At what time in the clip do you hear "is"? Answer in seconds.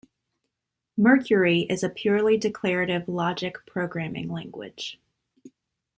1.59-1.83